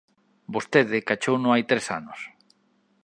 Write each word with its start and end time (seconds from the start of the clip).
Vostede 0.55 1.05
cachouno 1.09 1.47
hai 1.51 1.63
tres 1.69 1.85
anos… 1.99 2.19